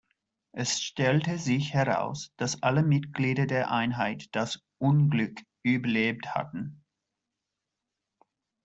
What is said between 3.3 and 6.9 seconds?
der Einheit das Unglück überlebt hatten.